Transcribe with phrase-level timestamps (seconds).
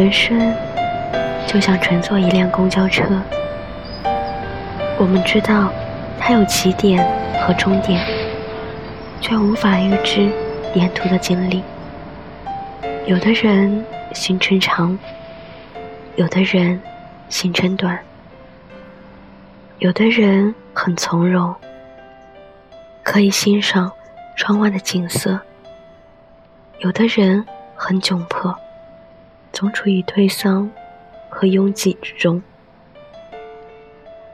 [0.00, 0.56] 人生
[1.46, 3.04] 就像乘坐一辆公交车，
[4.96, 5.70] 我们知道
[6.18, 7.06] 它有起点
[7.38, 8.02] 和终点，
[9.20, 10.32] 却无法预知
[10.72, 11.62] 沿途的经历。
[13.04, 13.84] 有的人
[14.14, 14.98] 行程长，
[16.16, 16.80] 有的人
[17.28, 17.98] 行程短，
[19.80, 21.54] 有的人很从容，
[23.02, 23.92] 可以欣赏
[24.34, 25.38] 窗外的景色；
[26.78, 27.44] 有的人
[27.76, 28.56] 很窘迫。
[29.52, 30.68] 总处于推搡
[31.28, 32.42] 和拥挤之中。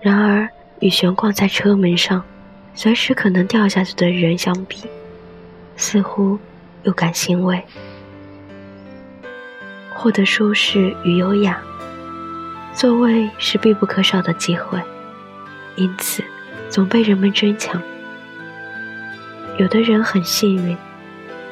[0.00, 0.48] 然而，
[0.80, 2.22] 与悬挂在车门上、
[2.74, 4.84] 随时可能掉下去的人相比，
[5.76, 6.38] 似乎
[6.84, 7.62] 又感欣慰。
[9.94, 11.60] 获得舒适与优雅，
[12.74, 14.80] 座位是必不可少的机会，
[15.74, 16.22] 因此
[16.68, 17.82] 总被人们争抢。
[19.56, 20.76] 有的人很幸运，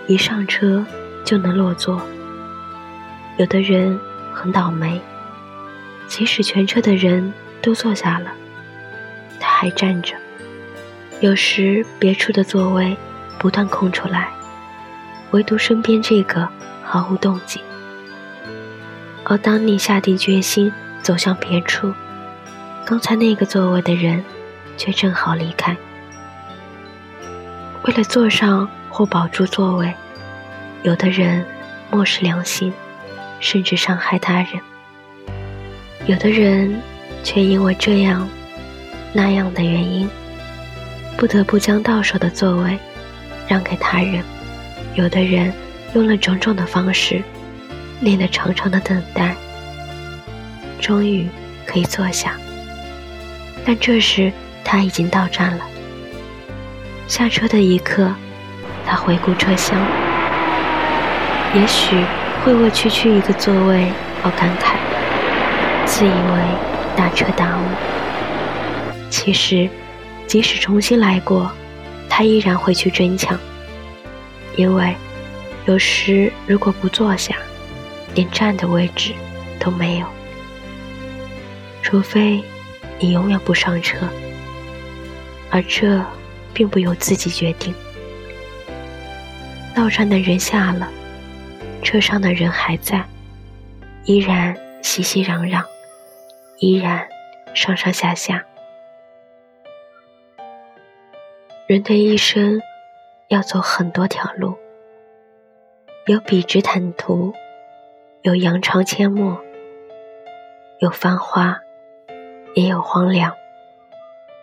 [0.07, 0.85] 一上车
[1.25, 2.01] 就能落座。
[3.37, 3.99] 有的人
[4.33, 5.01] 很倒霉，
[6.07, 8.31] 即使全车的人都坐下了，
[9.41, 10.15] 他还站着。
[11.21, 12.97] 有时别处的座位
[13.39, 14.29] 不断空出来，
[15.33, 16.49] 唯独身边这个
[16.83, 17.61] 毫无动静。
[19.25, 21.93] 而当你下定决心走向别处，
[22.85, 24.23] 刚才那个座位的人
[24.77, 25.77] 却正好离开。
[27.83, 29.93] 为了坐上或保住座位，
[30.83, 31.45] 有的人
[31.91, 32.73] 漠视良心。
[33.45, 34.49] 甚至伤害他人，
[36.07, 36.81] 有的人
[37.23, 38.27] 却因为这样
[39.13, 40.09] 那样的原因，
[41.19, 42.79] 不得不将到手的座位
[43.47, 44.25] 让给他人。
[44.95, 45.53] 有的人
[45.95, 47.23] 用了种种的方式，
[48.01, 49.37] 练了长长的等待，
[50.81, 51.29] 终于
[51.67, 52.39] 可以坐下。
[53.63, 54.33] 但这时
[54.65, 55.67] 他已经到站了。
[57.07, 58.11] 下车的一刻，
[58.87, 59.79] 他回顾车厢，
[61.55, 62.03] 也许。
[62.45, 63.91] 会为区区一个座位
[64.23, 64.77] 而感慨，
[65.87, 67.63] 自以为大彻大悟。
[69.09, 69.67] 其实，
[70.27, 71.51] 即使重新来过，
[72.07, 73.39] 他依然会去争抢，
[74.57, 74.95] 因为
[75.65, 77.35] 有时如果不坐下，
[78.15, 79.15] 连站的位置
[79.59, 80.07] 都没有。
[81.81, 82.45] 除非
[82.99, 83.97] 你永远不上车，
[85.51, 86.05] 而这
[86.53, 87.75] 并不由自己决定。
[89.75, 90.87] 到站的人下了。
[91.85, 93.05] 车上的人还在，
[94.07, 95.63] 依然熙熙攘攘，
[96.59, 97.07] 依然
[97.55, 98.43] 上上下下。
[101.69, 102.61] 人的一生
[103.29, 104.57] 要走很多条路，
[106.07, 107.33] 有笔直坦途，
[108.23, 109.39] 有扬长阡陌，
[110.81, 111.61] 有繁华，
[112.55, 113.33] 也有荒凉。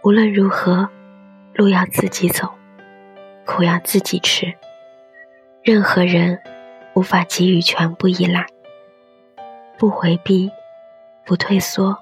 [0.04, 0.88] 无论如何，
[1.56, 2.50] 路要自己走，
[3.46, 4.54] 苦要自己吃。
[5.64, 6.40] 任何人。
[6.94, 8.46] 无法给予全部依赖，
[9.78, 10.52] 不回避，
[11.26, 11.98] 不退缩，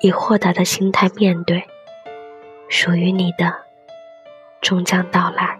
[0.00, 1.64] 以豁达的心态面对，
[2.68, 3.52] 属于你的
[4.60, 5.58] 终将到来。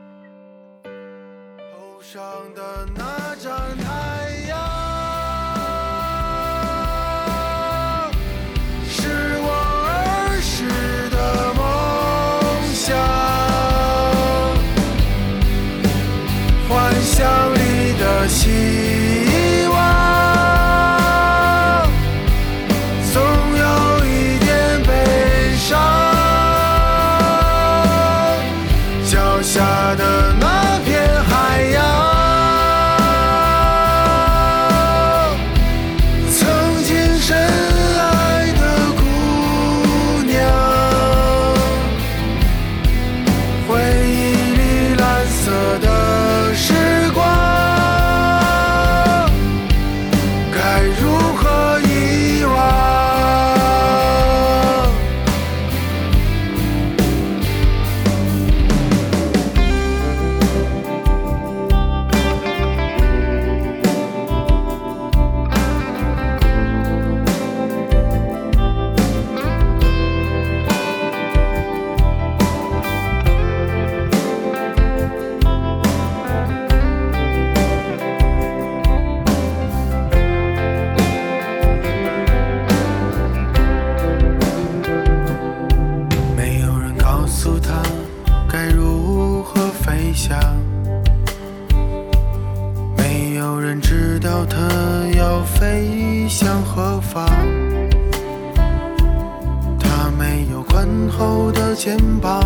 [101.74, 102.40] 肩膀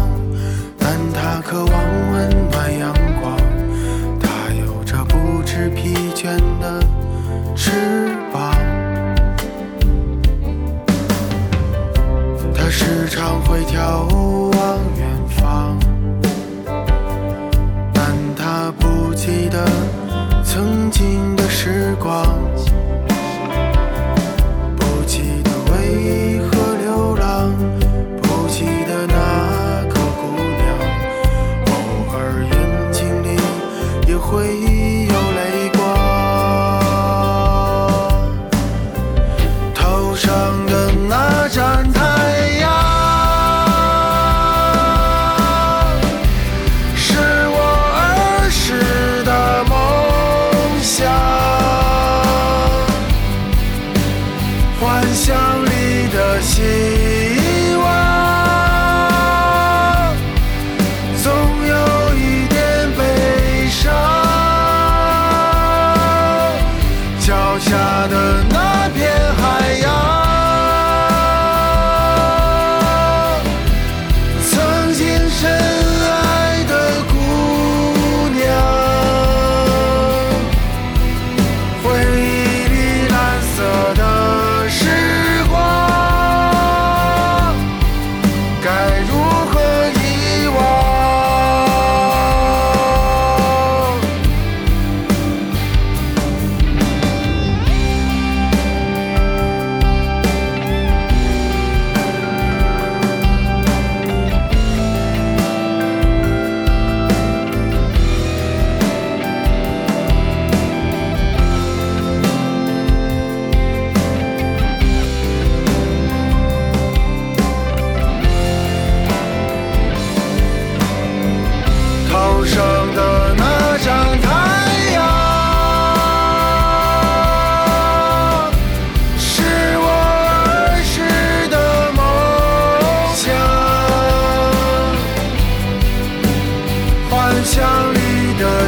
[0.78, 3.36] 但他渴望温暖阳光
[4.18, 6.82] 他有着不知疲倦的
[7.54, 7.70] 翅
[8.32, 8.54] 膀。
[12.54, 14.47] 他时常会跳舞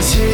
[0.00, 0.29] 다시